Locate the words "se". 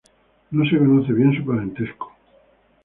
0.67-0.79